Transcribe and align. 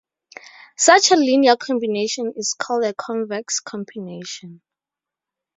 Such 0.77 1.11
a 1.11 1.15
linear 1.15 1.55
combination 1.55 2.33
is 2.35 2.55
called 2.57 2.85
a 2.85 2.93
convex 2.95 3.59
combination. 3.59 4.63